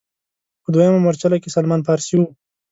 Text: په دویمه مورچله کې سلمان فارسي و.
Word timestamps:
په 0.63 0.69
دویمه 0.73 0.99
مورچله 1.05 1.37
کې 1.41 1.53
سلمان 1.55 1.81
فارسي 1.87 2.15
و. 2.19 2.21